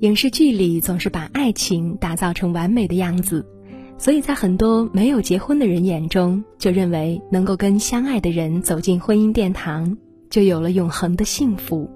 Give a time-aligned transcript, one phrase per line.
[0.00, 3.46] 影视剧里总是把爱情打造成完美的样子，
[3.96, 9.96] 所以在很多没有结婚的人眼中，就认为能够跟相爱的人走进婚姻殿堂，
[10.28, 11.90] 就有了永恒的幸福。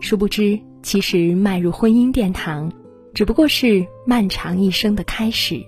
[0.00, 2.70] 殊不知，其实迈入婚姻殿堂，
[3.14, 5.64] 只不过是漫长一生的开始。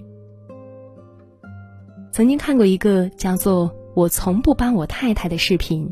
[2.12, 5.90] 曾经看过一个叫做《我从不帮我太太》的视频。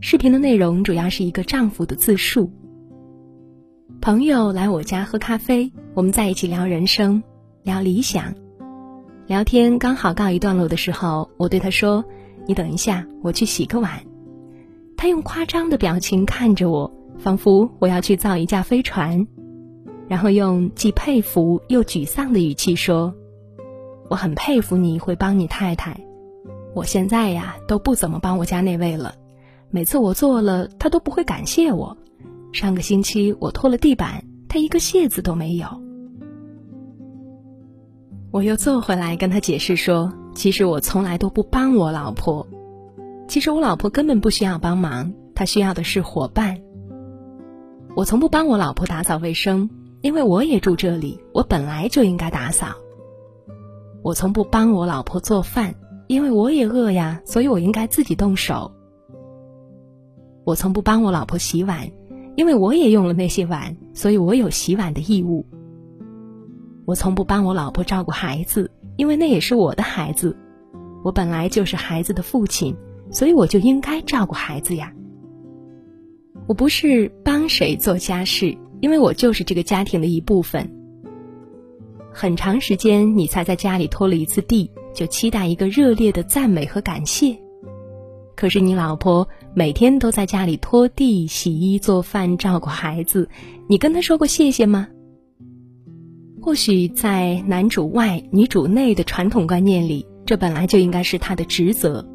[0.00, 2.50] 视频的内容主要是一个丈夫的自述。
[4.00, 7.22] 朋友来我家喝咖啡，我们在一起聊人生，
[7.64, 8.34] 聊理想。
[9.26, 12.04] 聊天刚好告一段落的时候，我对他说
[12.46, 14.00] ：“你等一下，我去洗个碗。”
[14.96, 19.26] 他用夸张的表情看着我，仿佛我要去造一架飞船，
[20.06, 23.12] 然后用既佩服又沮丧的语气说
[24.08, 26.00] ：“我很佩服你会帮你太太，
[26.74, 29.16] 我现在呀都不怎么帮我家那位了，
[29.70, 31.96] 每次我做了，他都不会感谢我。”
[32.56, 35.68] 上个星期我拖了地板，他一个谢字都没有。
[38.30, 42.46] 我又坐回来跟他解释说：“其实我从来都不帮我老婆，
[43.28, 46.58] 其实我老婆根本不需要帮忙，她需要的是伙伴。
[47.94, 49.68] 我从不帮我老婆打扫卫生，
[50.00, 52.68] 因为我也住这里，我本来就应该打扫。
[54.00, 55.74] 我从不帮我老婆做饭，
[56.06, 58.72] 因为我也饿呀，所以我应该自己动手。
[60.44, 61.86] 我从不帮我老婆洗碗。”
[62.36, 65.44] 因为我也用了那些碗，所以我有洗碗的义务。
[66.84, 70.36] 我从不帮我老婆照顾孩子，因为那也是我的孩子。
[71.02, 72.76] 我本来就是孩子的父亲，
[73.10, 74.92] 所以我就应该照顾孩子呀。
[76.46, 80.70] 我不是帮谁做家事，因为我就是这个家庭的一部分。
[82.12, 87.36] 很长时间你才在家里拖了一次地，就期待一个热烈的赞美和感谢。
[88.36, 93.28] 可是你老婆每天都在家里拖地、洗衣、做饭、照顾孩子，
[93.66, 94.86] 你跟她说过谢谢吗？
[96.42, 102.06] 或许在男主外女主内的传统观念里，这本来就应该是他的职责。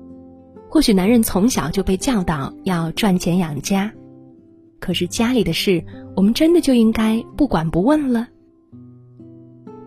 [0.70, 3.92] 或许男人从小就被教导要赚钱养家，
[4.80, 5.84] 可是家里的事，
[6.16, 8.28] 我们真的就应该不管不问了？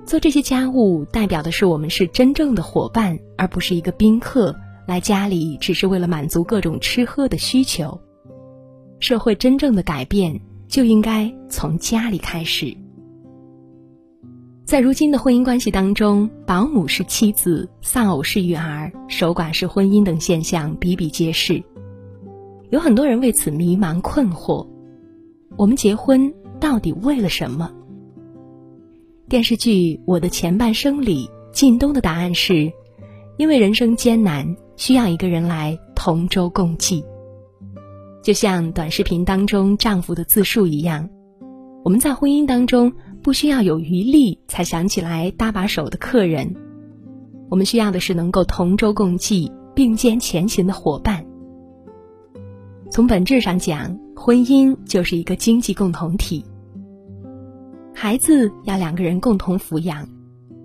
[0.05, 4.55] 做这些家务，代表的是我们是真正的伙伴，而不是一个宾客。
[4.87, 7.99] 来家里只是为了满足各种吃喝的需求，
[9.00, 12.77] 社会真正的改变就应该从家里开始。
[14.67, 21.62] 在如今的婚姻关系当中，保姆是妻子，丧偶是育儿，守寡是婚姻等现象比比皆是，
[22.71, 24.67] 有很多人为此迷茫困惑。
[25.56, 27.71] 我们结婚到底为了什么？
[29.28, 32.73] 电视剧《我的前半生》里，靳东的答案是：
[33.39, 34.56] 因为人生艰难。
[34.77, 37.05] 需要一个人来同舟共济，
[38.23, 41.09] 就像短视频当中丈夫的自述一样，
[41.85, 42.93] 我们在婚姻当中
[43.23, 46.55] 不需要有余力才想起来搭把手的客人，
[47.49, 51.25] 我们需要的是能够同舟共济、并肩前行的伙伴。
[52.91, 56.45] 从本质上讲，婚姻就是一个经济共同体。
[57.95, 60.09] 孩子要两个人共同抚养，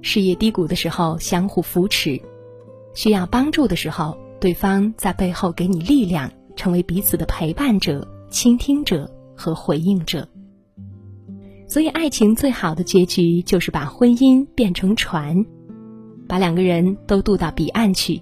[0.01, 2.19] 事业低谷的时候相互扶持。
[2.99, 10.27] 需要帮助的时候，对方在背后给你力量，成为彼此的陪伴者、倾听者和回应者。
[11.65, 15.45] 所以，爱情最好的结局就是把婚姻变成船，
[16.27, 18.21] 把两个人都渡到彼岸去。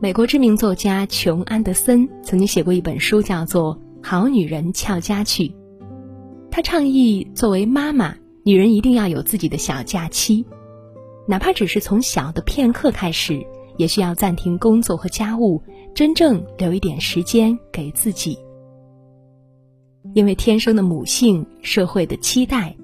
[0.00, 5.48] 美国知名作家琼·安德森曾经写过一本书，叫做《好女人俏家趣》。
[6.48, 8.14] 他倡议，作为妈妈，
[8.44, 10.46] 女人一定要有自己的小假期。
[11.26, 13.40] 哪怕只是从小的片刻开始，
[13.76, 15.62] 也需要暂停工作和家务，
[15.94, 18.38] 真正留一点时间给自己。
[20.14, 22.74] 因为天生的母性、社会的期待，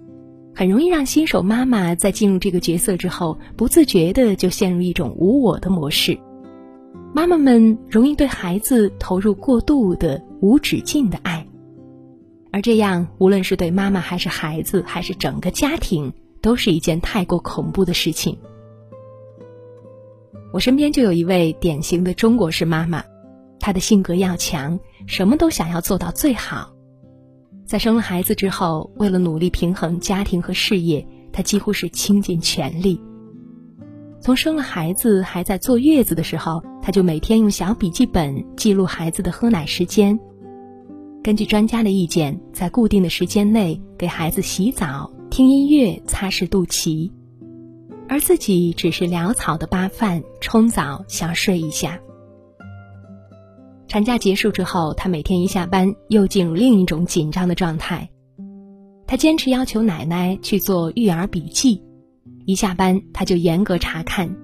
[0.55, 6.17] 很容易让新手妈妈在进入这个角色之后，不自觉的就陷入一种无我的模式。
[7.13, 11.45] 妈妈们容易对孩子投入过度的、无止境的爱，
[12.53, 16.13] 而这样，无论是对妈妈还是孩子，还是整个家庭。
[16.41, 18.39] 都是一件太过恐怖的事情。
[20.53, 23.05] 我身边就有一位典型的中国式妈妈，
[23.61, 26.73] 她的性格要强，什么都想要做到最好。
[27.67, 32.99] 在生了孩子之后，为了努力平衡家庭和事业，她几乎是倾尽全力。
[34.21, 40.19] 从生了孩子还在坐月子的时候，她就每天用小笔记本记录孩子的喝奶时间，
[41.23, 45.13] 根据专家的意见，在固定的时间内给孩子洗澡。
[45.31, 47.11] 听音乐、擦拭肚脐，
[48.09, 52.01] 而自己只是潦草的扒饭、冲澡、想睡一下。
[53.87, 58.09] 产假结束之后，她每天一下班又进入另一种紧张的状态。
[59.07, 61.83] 她坚持要求奶奶去做育儿笔记，
[62.47, 64.35] 一下班她就严格查看。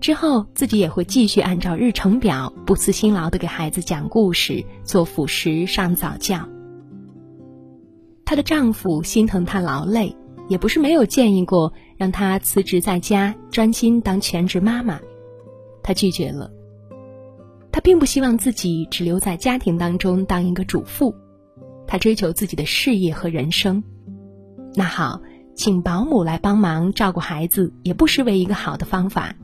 [0.00, 6.48] 之后自己也会继续按照日程表，不辞辛劳的给孩子讲故事、做辅食、上早教。
[8.32, 10.16] 她的丈夫心疼她劳累，
[10.48, 14.98] 也不是没有建议过让她辞职在家专心当全职妈妈，
[15.82, 16.50] 她拒绝了。
[17.70, 21.14] 她并不希望自己只留在家庭当中当一个主妇，
[21.86, 23.84] 她追求自己的事业和人生。
[24.74, 25.20] 那好，
[25.54, 29.34] 请保姆来帮忙照顾孩子，也不失为一个好的方法。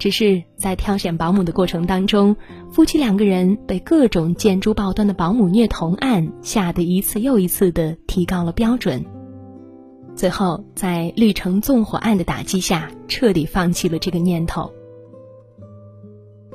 [0.00, 2.34] 只是在挑选保姆的过程当中，
[2.72, 9.04] 夫妻两个人被各种见诸报端的保姆虐童案吓得一次又一次的提高了标准。
[10.16, 14.72] 最后，在绿城纵火案的打击下，彻底放弃了这个念头。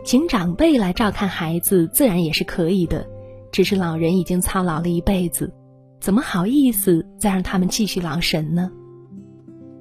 [0.03, 3.07] 请长辈来照看孩子，自然也是可以的。
[3.51, 5.53] 只是老人已经操劳了一辈子，
[6.01, 8.71] 怎么好意思再让他们继续劳神呢？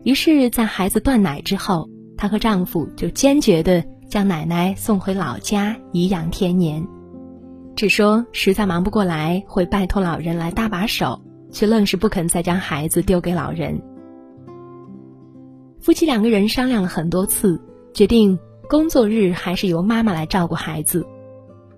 [0.04, 6.86] 于是，在孩子断奶之后，她和丈夫就坚决的将奶奶送回老家颐养天年，
[7.76, 11.20] 只说实在忙不过来，会拜托老人来搭把手，
[11.50, 13.80] 却愣是不肯再将孩子丢给老人。
[15.80, 17.60] 夫妻两个人商量了很多次，
[17.92, 18.38] 决定。
[18.66, 21.06] 工作日还是由妈妈来照顾孩子，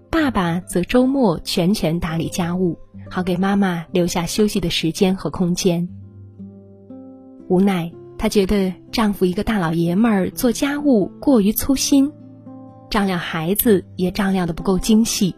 [0.09, 2.79] 爸爸则周末全权打理家务，
[3.11, 5.89] 好给妈妈留下休息的时间和空间。
[7.49, 12.11] 无奈，她觉得丈夫一个大老爷们儿做家务过于粗心，
[12.91, 15.35] 照料孩子也照料的不够精细，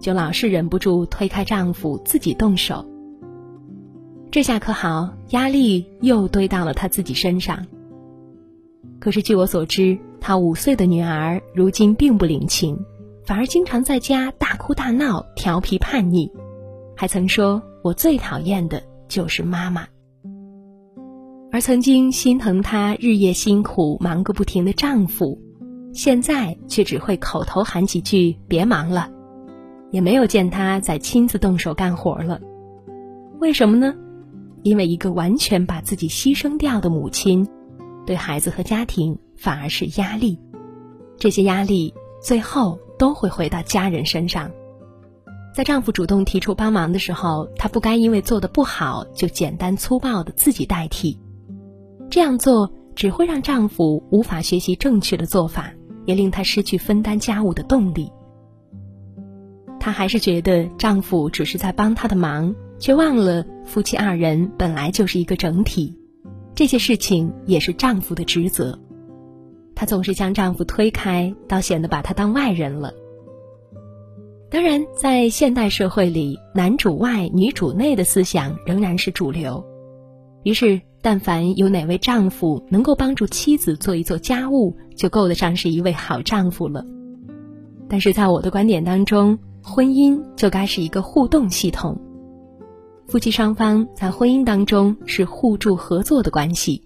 [0.00, 2.84] 就老是忍不住推开丈夫自己动手。
[4.30, 7.66] 这下可好，压力又堆到了她自己身上。
[9.00, 9.98] 可是据我所知。
[10.20, 12.76] 她五岁的女儿如今并不领情，
[13.24, 16.28] 反而经常在家大哭大闹、调皮叛逆，
[16.96, 19.86] 还曾说：“我最讨厌的就是妈妈。”
[21.50, 25.40] 而曾经心疼她日夜辛苦、忙个不停的丈夫，
[25.92, 29.10] 现在却只会口头喊几句“别忙了”，
[29.90, 32.40] 也没有见他再亲自动手干活了。
[33.38, 33.94] 为什么呢？
[34.62, 37.48] 因为一个完全把自己牺牲掉的母亲，
[38.04, 39.18] 对孩子和家庭。
[39.40, 40.36] 反而是压力，
[41.16, 44.50] 这些压力最后都会回到家人身上。
[45.54, 51.20] 在丈夫主动提出帮忙的时候，她不该因为做的不好就简单粗暴的自己代替，
[52.10, 55.72] 这样做只会让丈夫无法学习正确的做法，
[56.06, 58.10] 也令她失去分担家务的动力。
[59.78, 65.94] 她还是觉得丈夫只是在帮她的忙，却忘了夫妻二人本来就是一个整体，
[66.54, 68.78] 这些事情也是丈夫的职责。
[69.74, 72.92] 她总是将丈夫推开，倒显得把他当外人了。
[74.50, 79.64] 当然，在现代社会里，男主外女主内的思想仍然是主流。
[80.42, 86.84] 于是，但凡有哪位丈夫能够帮助妻子做一做家务，就够得上是一位好丈夫了。
[87.88, 91.98] 但是在我的观点当中，婚姻就该是一个互动系统，
[93.06, 96.82] 夫妻双方在婚姻当中是互助合作的关系，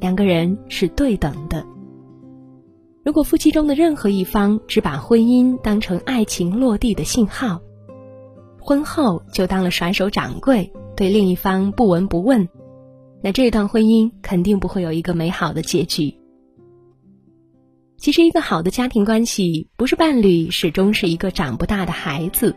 [0.00, 1.64] 两个人是对等的。
[3.04, 7.60] 如果夫妻中的任何一方只把婚姻当成爱情落地的信号，
[8.58, 12.48] 婚后就当了甩手掌柜，对另一方不闻不问，
[13.22, 16.14] 那这段婚姻肯定不会有一个美好的结局。
[17.96, 22.54] 其实，一个好的家庭关系，不是伴侣始终是一个长不大的孩子，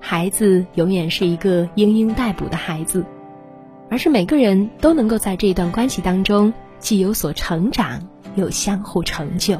[0.00, 3.04] 孩子永远是一个嘤嘤待哺的孩子，
[3.90, 8.00] 而是每个人都能够在这段关系当中既有所成长。
[8.36, 9.58] 又相互成就。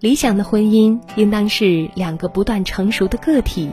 [0.00, 3.68] 理想的婚姻应当是两个不断成熟的个体，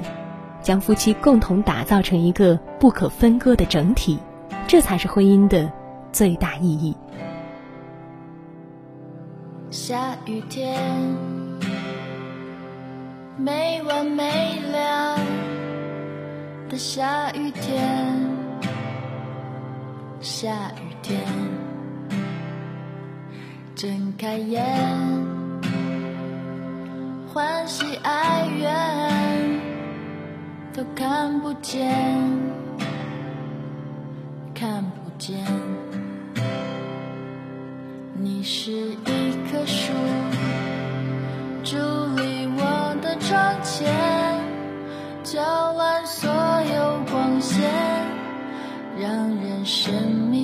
[0.61, 4.19] 将夫妻共同打造成一个不可分割的整体，
[4.67, 5.71] 这才是婚姻的
[6.11, 6.93] 最大意义。
[9.71, 10.77] 下雨天，
[13.37, 15.17] 没完没了
[16.69, 18.29] 的下雨天，
[20.19, 21.21] 下雨天。
[23.73, 24.65] 睁开眼，
[27.31, 29.61] 欢喜哀怨
[30.73, 31.95] 都看不见，
[34.59, 35.37] 看不见。
[38.15, 38.95] 你是一
[39.51, 39.93] 棵树，
[41.63, 41.75] 伫
[42.15, 43.93] 立我的窗前，
[45.23, 47.69] 照亮所有光线，
[48.99, 49.93] 让人生
[50.31, 50.36] 迷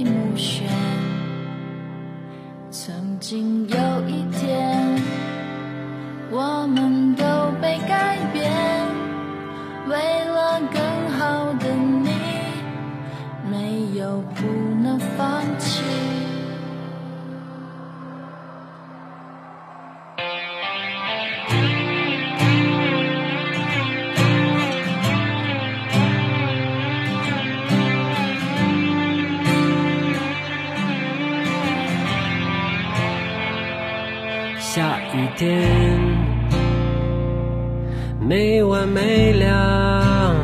[38.33, 40.35] 没完没了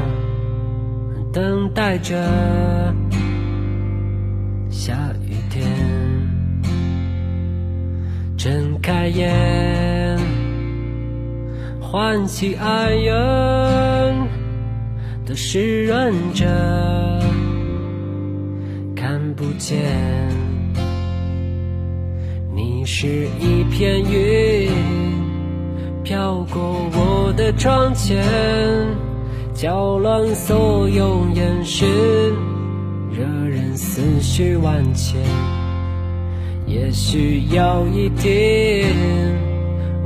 [1.34, 2.14] 等待着
[4.70, 4.94] 下
[5.26, 5.66] 雨天，
[8.38, 10.16] 睁开眼，
[11.82, 14.16] 唤起爱人
[15.26, 16.46] 的湿润着，
[18.96, 19.80] 看不见。
[22.54, 24.69] 你是一片云，
[26.10, 26.60] 飘过
[26.94, 28.26] 我的窗前，
[29.54, 31.88] 搅乱所有眼神，
[33.12, 35.22] 惹人思绪万千。
[36.66, 38.92] 也许有一天，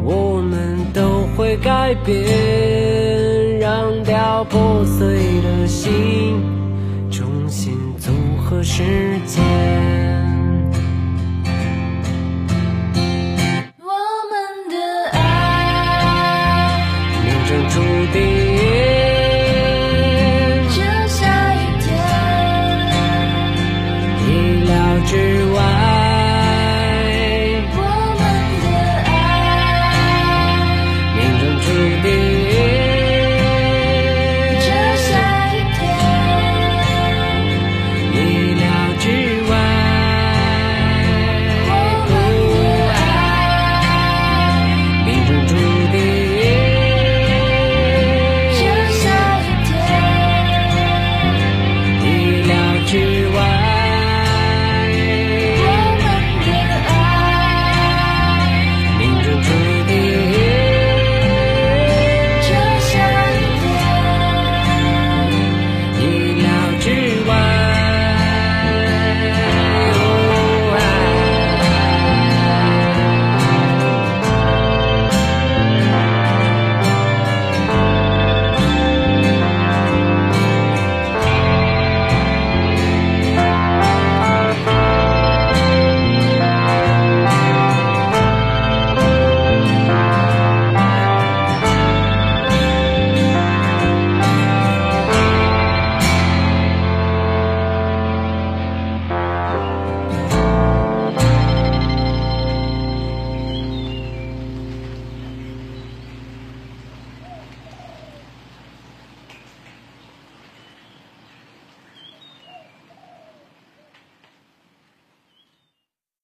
[0.03, 5.07] 我们都会改变，让掉破碎
[5.41, 5.93] 的心，
[7.09, 8.11] 重新组
[8.43, 8.83] 合世
[9.25, 10.02] 界。
[17.73, 17.81] 注
[18.13, 18.52] 定。